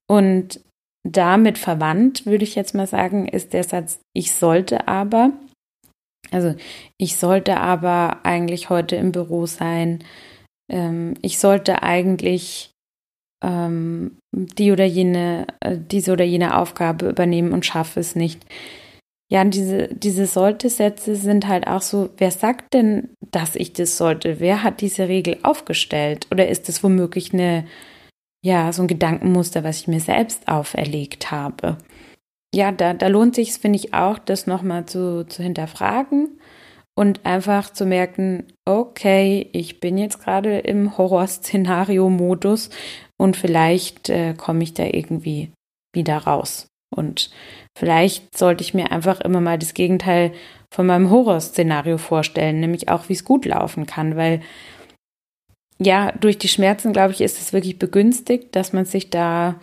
Und 0.07 0.61
damit 1.03 1.57
verwandt, 1.57 2.27
würde 2.27 2.43
ich 2.43 2.53
jetzt 2.53 2.75
mal 2.75 2.85
sagen, 2.85 3.27
ist 3.27 3.53
der 3.53 3.63
Satz, 3.63 3.99
ich 4.13 4.33
sollte 4.33 4.87
aber. 4.87 5.31
Also 6.33 6.55
ich 6.97 7.17
sollte 7.17 7.57
aber 7.57 8.25
eigentlich 8.25 8.69
heute 8.69 8.95
im 8.95 9.11
Büro 9.11 9.45
sein. 9.45 10.03
Ähm, 10.71 11.15
ich 11.21 11.39
sollte 11.39 11.83
eigentlich 11.83 12.71
ähm, 13.43 14.17
die 14.31 14.71
oder 14.71 14.85
jene, 14.85 15.47
äh, 15.59 15.77
diese 15.77 16.13
oder 16.13 16.23
jene 16.23 16.57
Aufgabe 16.57 17.09
übernehmen 17.09 17.51
und 17.51 17.65
schaffe 17.65 17.99
es 17.99 18.15
nicht. 18.15 18.45
Ja, 19.31 19.43
diese, 19.43 19.87
diese 19.87 20.27
Sollte-Sätze 20.27 21.15
sind 21.15 21.47
halt 21.47 21.67
auch 21.67 21.81
so, 21.81 22.09
wer 22.17 22.31
sagt 22.31 22.73
denn, 22.73 23.09
dass 23.31 23.55
ich 23.55 23.73
das 23.73 23.97
sollte? 23.97 24.39
Wer 24.39 24.63
hat 24.63 24.81
diese 24.81 25.07
Regel 25.07 25.39
aufgestellt? 25.43 26.27
Oder 26.31 26.47
ist 26.49 26.69
es 26.69 26.83
womöglich 26.83 27.33
eine, 27.33 27.65
ja, 28.45 28.71
so 28.71 28.83
ein 28.83 28.87
Gedankenmuster, 28.87 29.63
was 29.63 29.79
ich 29.79 29.87
mir 29.87 30.01
selbst 30.01 30.47
auferlegt 30.47 31.31
habe? 31.31 31.77
Ja, 32.53 32.71
da, 32.71 32.93
da 32.93 33.07
lohnt 33.07 33.35
sich, 33.35 33.53
finde 33.53 33.79
ich, 33.79 33.93
auch, 33.93 34.19
das 34.19 34.47
nochmal 34.47 34.85
zu, 34.85 35.25
zu 35.25 35.41
hinterfragen 35.41 36.39
und 36.95 37.25
einfach 37.25 37.71
zu 37.71 37.85
merken, 37.85 38.45
okay, 38.65 39.49
ich 39.53 39.79
bin 39.79 39.97
jetzt 39.97 40.23
gerade 40.23 40.59
im 40.59 40.97
Horrorszenario-Modus 40.97 42.69
und 43.17 43.35
vielleicht 43.35 44.09
äh, 44.09 44.35
komme 44.35 44.63
ich 44.63 44.73
da 44.73 44.83
irgendwie 44.83 45.51
wieder 45.95 46.17
raus. 46.17 46.67
Und 46.95 47.31
vielleicht 47.75 48.37
sollte 48.37 48.63
ich 48.63 48.75
mir 48.75 48.91
einfach 48.91 49.19
immer 49.21 49.41
mal 49.41 49.57
das 49.57 49.73
Gegenteil 49.73 50.31
von 50.71 50.85
meinem 50.85 51.09
Horrorszenario 51.09 51.97
vorstellen, 51.97 52.59
nämlich 52.59 52.89
auch, 52.89 53.09
wie 53.09 53.13
es 53.13 53.25
gut 53.25 53.45
laufen 53.45 53.87
kann, 53.87 54.15
weil 54.15 54.41
ja, 55.79 56.11
durch 56.11 56.37
die 56.37 56.47
Schmerzen, 56.47 56.93
glaube 56.93 57.13
ich, 57.13 57.21
ist 57.21 57.41
es 57.41 57.51
wirklich 57.51 57.79
begünstigt, 57.79 58.55
dass 58.55 58.73
man 58.73 58.85
sich 58.85 59.09
da 59.09 59.55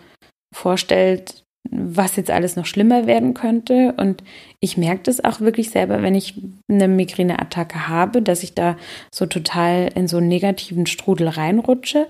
vorstellt, 0.53 1.40
was 1.69 2.15
jetzt 2.15 2.31
alles 2.31 2.55
noch 2.55 2.65
schlimmer 2.65 3.07
werden 3.07 3.33
könnte. 3.33 3.93
Und 3.97 4.23
ich 4.59 4.77
merke 4.77 5.03
das 5.03 5.23
auch 5.23 5.39
wirklich 5.39 5.69
selber, 5.69 6.01
wenn 6.01 6.15
ich 6.15 6.41
eine 6.69 6.87
Migräneattacke 6.87 7.87
habe, 7.87 8.21
dass 8.21 8.43
ich 8.43 8.53
da 8.53 8.77
so 9.13 9.25
total 9.25 9.89
in 9.95 10.07
so 10.07 10.17
einen 10.17 10.27
negativen 10.27 10.85
Strudel 10.85 11.27
reinrutsche. 11.27 12.07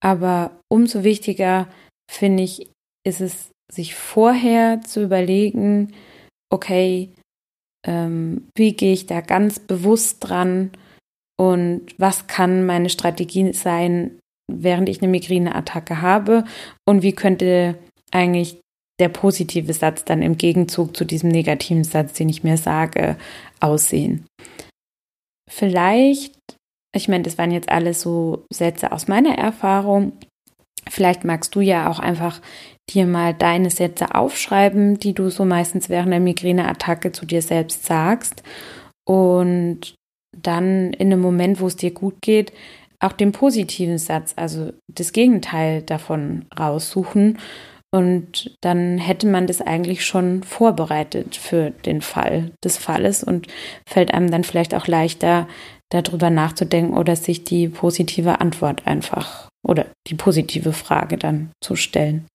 Aber 0.00 0.50
umso 0.68 1.04
wichtiger 1.04 1.68
finde 2.10 2.42
ich, 2.42 2.68
ist 3.06 3.20
es, 3.20 3.50
sich 3.72 3.94
vorher 3.94 4.82
zu 4.82 5.02
überlegen, 5.02 5.94
okay, 6.50 7.08
ähm, 7.86 8.48
wie 8.54 8.74
gehe 8.74 8.92
ich 8.92 9.06
da 9.06 9.22
ganz 9.22 9.58
bewusst 9.58 10.18
dran 10.20 10.70
und 11.40 11.86
was 11.96 12.26
kann 12.26 12.66
meine 12.66 12.90
Strategie 12.90 13.54
sein, 13.54 14.18
während 14.52 14.90
ich 14.90 15.00
eine 15.00 15.10
Migräneattacke 15.10 16.02
habe 16.02 16.44
und 16.86 17.02
wie 17.02 17.12
könnte 17.12 17.78
eigentlich 18.10 18.61
der 19.02 19.08
positive 19.08 19.72
Satz 19.72 20.04
dann 20.04 20.22
im 20.22 20.38
Gegenzug 20.38 20.96
zu 20.96 21.04
diesem 21.04 21.28
negativen 21.28 21.82
Satz, 21.82 22.12
den 22.12 22.28
ich 22.28 22.44
mir 22.44 22.56
sage, 22.56 23.16
aussehen. 23.58 24.26
Vielleicht, 25.50 26.32
ich 26.94 27.08
meine, 27.08 27.24
das 27.24 27.36
waren 27.36 27.50
jetzt 27.50 27.68
alles 27.68 28.00
so 28.00 28.44
Sätze 28.52 28.92
aus 28.92 29.08
meiner 29.08 29.36
Erfahrung. 29.36 30.12
Vielleicht 30.88 31.24
magst 31.24 31.56
du 31.56 31.60
ja 31.60 31.90
auch 31.90 31.98
einfach 31.98 32.40
dir 32.90 33.06
mal 33.06 33.34
deine 33.34 33.70
Sätze 33.70 34.14
aufschreiben, 34.14 35.00
die 35.00 35.14
du 35.14 35.30
so 35.30 35.44
meistens 35.44 35.88
während 35.88 36.12
der 36.12 36.20
Migräneattacke 36.20 37.10
zu 37.10 37.26
dir 37.26 37.42
selbst 37.42 37.84
sagst 37.84 38.44
und 39.04 39.96
dann 40.36 40.92
in 40.92 41.12
einem 41.12 41.20
Moment, 41.20 41.60
wo 41.60 41.66
es 41.66 41.74
dir 41.74 41.90
gut 41.90 42.22
geht, 42.22 42.52
auch 43.00 43.12
den 43.12 43.32
positiven 43.32 43.98
Satz, 43.98 44.32
also 44.36 44.72
das 44.86 45.12
Gegenteil 45.12 45.82
davon 45.82 46.46
raussuchen 46.56 47.38
und 47.94 48.56
dann 48.62 48.98
hätte 48.98 49.26
man 49.26 49.46
das 49.46 49.60
eigentlich 49.60 50.04
schon 50.04 50.42
vorbereitet 50.42 51.36
für 51.36 51.70
den 51.70 52.00
Fall 52.00 52.50
des 52.64 52.78
Falles 52.78 53.22
und 53.22 53.48
fällt 53.86 54.14
einem 54.14 54.30
dann 54.30 54.44
vielleicht 54.44 54.74
auch 54.74 54.86
leichter, 54.86 55.46
darüber 55.90 56.30
nachzudenken 56.30 56.96
oder 56.96 57.16
sich 57.16 57.44
die 57.44 57.68
positive 57.68 58.40
Antwort 58.40 58.86
einfach 58.86 59.48
oder 59.62 59.86
die 60.06 60.14
positive 60.14 60.72
Frage 60.72 61.18
dann 61.18 61.50
zu 61.62 61.76
stellen. 61.76 62.26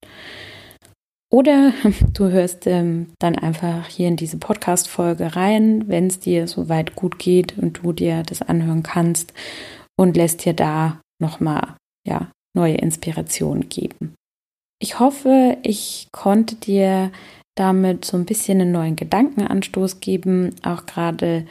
Oder 1.31 1.73
du 2.13 2.29
hörst 2.29 2.67
ähm, 2.67 3.07
dann 3.19 3.35
einfach 3.35 3.87
hier 3.87 4.07
in 4.07 4.15
diese 4.15 4.37
Podcast-Folge 4.37 5.35
rein, 5.35 5.87
wenn 5.87 6.07
es 6.07 6.19
dir 6.19 6.47
soweit 6.47 6.95
gut 6.95 7.17
geht 7.17 7.57
und 7.57 7.79
du 7.83 7.93
dir 7.93 8.23
das 8.23 8.43
anhören 8.43 8.83
kannst 8.83 9.33
und 9.97 10.15
lässt 10.15 10.45
dir 10.45 10.53
da 10.53 11.01
nochmal 11.19 11.75
ja, 12.07 12.29
neue 12.55 12.75
Inspiration 12.75 13.67
geben. 13.69 14.13
Ich 14.79 14.99
hoffe, 14.99 15.57
ich 15.63 16.07
konnte 16.11 16.55
dir 16.55 17.11
damit 17.55 18.05
so 18.05 18.17
ein 18.17 18.25
bisschen 18.25 18.61
einen 18.61 18.71
neuen 18.71 18.95
Gedankenanstoß 18.95 19.99
geben, 19.99 20.55
auch 20.63 20.85
gerade 20.85 21.47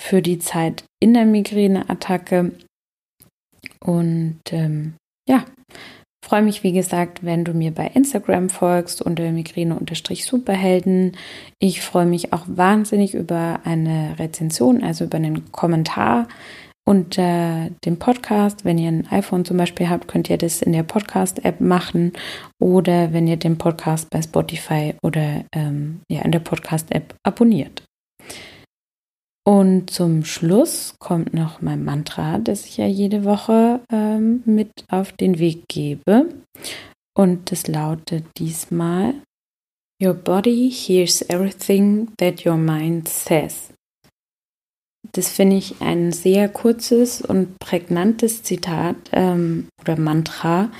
für 0.00 0.20
die 0.20 0.38
Zeit 0.38 0.84
in 1.00 1.14
der 1.14 1.24
Migräneattacke. 1.24 2.52
Und 3.80 4.40
ähm, 4.50 4.94
ja, 5.28 5.44
freue 6.24 6.42
mich, 6.42 6.64
wie 6.64 6.72
gesagt, 6.72 7.24
wenn 7.24 7.44
du 7.44 7.54
mir 7.54 7.70
bei 7.70 7.86
Instagram 7.86 8.50
folgst 8.50 9.00
unter 9.00 9.30
Migräne-Superhelden. 9.30 11.16
Ich 11.60 11.82
freue 11.82 12.06
mich 12.06 12.32
auch 12.32 12.44
wahnsinnig 12.46 13.14
über 13.14 13.60
eine 13.64 14.18
Rezension, 14.18 14.82
also 14.82 15.04
über 15.04 15.18
einen 15.18 15.52
Kommentar 15.52 16.26
unter 16.88 17.70
dem 17.84 17.98
Podcast. 17.98 18.64
Wenn 18.64 18.78
ihr 18.78 18.88
ein 18.88 19.06
iPhone 19.08 19.44
zum 19.44 19.56
Beispiel 19.56 19.88
habt, 19.88 20.08
könnt 20.08 20.30
ihr 20.30 20.38
das 20.38 20.62
in 20.62 20.72
der 20.72 20.84
Podcast-App 20.84 21.60
machen 21.60 22.12
oder 22.60 23.12
wenn 23.12 23.26
ihr 23.26 23.36
den 23.36 23.58
Podcast 23.58 24.08
bei 24.10 24.22
Spotify 24.22 24.94
oder 25.02 25.44
ähm, 25.52 26.00
ja, 26.10 26.22
in 26.22 26.32
der 26.32 26.40
Podcast-App 26.40 27.14
abonniert. 27.24 27.82
Und 29.46 29.90
zum 29.90 30.24
Schluss 30.24 30.94
kommt 30.98 31.32
noch 31.32 31.62
mein 31.62 31.84
Mantra, 31.84 32.38
das 32.38 32.66
ich 32.66 32.78
ja 32.78 32.86
jede 32.86 33.24
Woche 33.24 33.80
ähm, 33.92 34.42
mit 34.44 34.70
auf 34.88 35.12
den 35.12 35.38
Weg 35.38 35.68
gebe. 35.68 36.28
Und 37.16 37.52
das 37.52 37.68
lautet 37.68 38.24
diesmal: 38.38 39.14
Your 40.02 40.14
body 40.14 40.70
hears 40.70 41.22
everything 41.30 42.08
that 42.18 42.44
your 42.44 42.56
mind 42.56 43.08
says. 43.08 43.72
Das 45.12 45.28
finde 45.28 45.56
ich 45.56 45.80
ein 45.80 46.12
sehr 46.12 46.48
kurzes 46.48 47.22
und 47.22 47.58
prägnantes 47.58 48.42
Zitat 48.42 48.96
ähm, 49.12 49.68
oder 49.80 49.98
Mantra, 49.98 50.70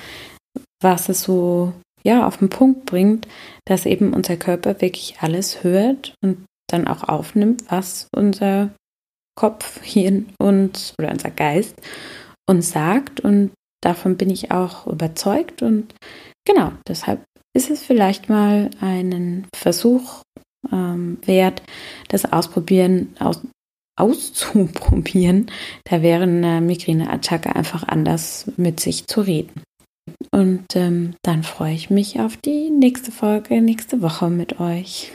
was 0.83 1.09
es 1.09 1.23
so 1.23 1.73
ja 2.05 2.27
auf 2.27 2.39
den 2.39 2.49
Punkt 2.49 2.87
bringt, 2.87 3.27
dass 3.67 3.87
eben 3.87 4.15
unser 4.15 4.37
Körper 4.37 4.81
wirklich 4.81 5.17
alles 5.21 5.65
hört 5.65 6.15
und 6.23 6.45
dann 6.69 6.87
auch 6.87 7.05
aufnimmt, 7.05 7.65
was 7.69 8.09
unser 8.15 8.71
Kopf, 9.37 9.81
Hirn 9.83 10.31
und 10.39 10.95
oder 10.99 11.11
unser 11.11 11.31
Geist 11.31 11.75
uns 12.49 12.71
sagt. 12.71 13.21
Und 13.21 13.53
davon 13.83 14.17
bin 14.17 14.31
ich 14.31 14.51
auch 14.51 14.87
überzeugt. 14.87 15.63
Und 15.63 15.95
genau 16.45 16.73
deshalb 16.89 17.23
ist 17.55 17.71
es 17.71 17.83
vielleicht 17.83 18.29
mal 18.29 18.71
einen 18.81 19.47
Versuch 19.55 20.23
ähm, 20.73 21.19
wert, 21.25 21.63
das 22.09 22.31
Ausprobieren 22.31 23.15
aus, 23.19 23.41
auszuprobieren, 23.97 25.51
da 25.85 26.03
wäre 26.03 26.25
eine 26.25 26.61
Migräneattacke 26.61 27.55
einfach 27.55 27.87
anders 27.89 28.51
mit 28.57 28.81
sich 28.81 29.07
zu 29.07 29.23
reden. 29.23 29.63
Und 30.31 30.65
ähm, 30.75 31.15
dann 31.23 31.43
freue 31.43 31.75
ich 31.75 31.91
mich 31.91 32.21
auf 32.21 32.37
die 32.37 32.71
nächste 32.71 33.11
Folge 33.11 33.61
nächste 33.61 34.03
Woche 34.03 34.29
mit 34.31 34.61
euch. 34.61 35.13